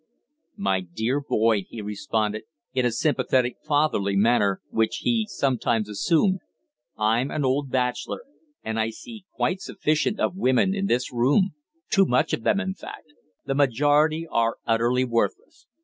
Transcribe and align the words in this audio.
"My 0.57 0.79
dear 0.79 1.19
Boyd," 1.21 1.65
he 1.69 1.79
responded, 1.79 2.45
in 2.73 2.87
a 2.87 2.91
sympathetic 2.91 3.57
fatherly 3.63 4.15
manner, 4.15 4.59
which 4.71 5.01
he 5.03 5.27
sometimes 5.29 5.87
assumed, 5.87 6.39
"I'm 6.97 7.29
an 7.29 7.45
old 7.45 7.69
bachelor, 7.69 8.23
and 8.63 8.79
I 8.79 8.89
see 8.89 9.25
quite 9.35 9.61
sufficient 9.61 10.19
of 10.19 10.35
women 10.35 10.73
in 10.73 10.87
this 10.87 11.13
room 11.13 11.51
too 11.91 12.07
much 12.07 12.33
of 12.33 12.41
them, 12.41 12.59
in 12.59 12.73
fact. 12.73 13.13
The 13.45 13.53
majority 13.53 14.25
are 14.31 14.57
utterly 14.65 15.05
worthless. 15.05 15.67